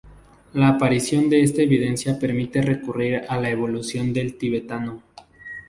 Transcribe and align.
La 0.53 0.69
aparición 0.69 1.29
de 1.29 1.43
esa 1.43 1.61
evidencia 1.61 2.17
permite 2.17 2.59
reconstruir 2.63 3.21
la 3.29 3.51
evolución 3.51 4.11
del 4.13 4.35
tibetano. 4.35 5.03